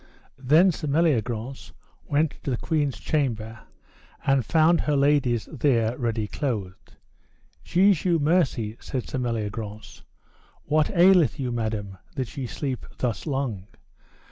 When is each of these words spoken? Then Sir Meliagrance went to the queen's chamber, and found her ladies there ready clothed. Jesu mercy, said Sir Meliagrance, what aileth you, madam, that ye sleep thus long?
Then 0.39 0.71
Sir 0.71 0.87
Meliagrance 0.87 1.73
went 2.05 2.41
to 2.43 2.49
the 2.49 2.57
queen's 2.57 2.99
chamber, 2.99 3.59
and 4.25 4.43
found 4.43 4.81
her 4.81 4.95
ladies 4.95 5.45
there 5.51 5.95
ready 5.95 6.25
clothed. 6.25 6.95
Jesu 7.63 8.17
mercy, 8.17 8.77
said 8.79 9.07
Sir 9.07 9.19
Meliagrance, 9.19 10.01
what 10.65 10.89
aileth 10.89 11.39
you, 11.39 11.51
madam, 11.51 11.99
that 12.15 12.35
ye 12.35 12.47
sleep 12.47 12.87
thus 12.97 13.27
long? 13.27 13.67